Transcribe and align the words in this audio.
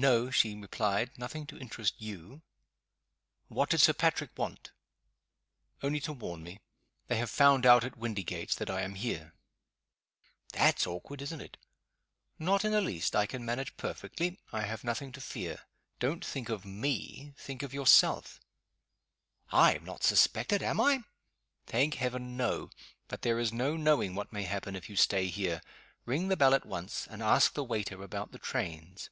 "No," 0.00 0.30
she 0.30 0.54
replied. 0.54 1.10
"Nothing 1.18 1.44
to 1.48 1.58
interest 1.58 1.94
you." 2.00 2.42
"What 3.48 3.68
did 3.68 3.80
Sir 3.80 3.92
Patrick 3.92 4.30
want?" 4.38 4.70
"Only 5.82 5.98
to 6.02 6.12
warn 6.12 6.44
me. 6.44 6.60
They 7.08 7.16
have 7.16 7.30
found 7.30 7.66
out 7.66 7.82
at 7.82 7.96
Windygates 7.98 8.54
that 8.58 8.70
I 8.70 8.82
am 8.82 8.94
here." 8.94 9.34
"That's 10.52 10.86
awkward, 10.86 11.20
isn't 11.22 11.40
it?" 11.40 11.56
"Not 12.38 12.64
in 12.64 12.70
the 12.70 12.80
least. 12.80 13.16
I 13.16 13.26
can 13.26 13.44
manage 13.44 13.76
perfectly; 13.76 14.38
I 14.52 14.60
have 14.62 14.84
nothing 14.84 15.10
to 15.14 15.20
fear. 15.20 15.62
Don't 15.98 16.24
think 16.24 16.48
of 16.48 16.64
me 16.64 17.34
think 17.36 17.64
of 17.64 17.74
yourself." 17.74 18.38
"I 19.50 19.74
am 19.74 19.84
not 19.84 20.04
suspected, 20.04 20.62
am 20.62 20.80
I?" 20.80 21.02
"Thank 21.66 21.94
heaven 21.94 22.36
no. 22.36 22.70
But 23.08 23.22
there 23.22 23.40
is 23.40 23.52
no 23.52 23.76
knowing 23.76 24.14
what 24.14 24.32
may 24.32 24.44
happen 24.44 24.76
if 24.76 24.88
you 24.88 24.94
stay 24.94 25.26
here. 25.26 25.60
Ring 26.04 26.28
the 26.28 26.36
bell 26.36 26.54
at 26.54 26.64
once, 26.66 27.08
and 27.08 27.20
ask 27.20 27.54
the 27.54 27.64
waiter 27.64 28.00
about 28.04 28.30
the 28.30 28.38
trains." 28.38 29.10